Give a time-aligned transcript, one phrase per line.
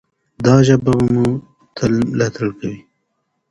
[0.45, 1.25] دا ژبه به مو
[1.75, 2.79] تل ملاتړ کوي.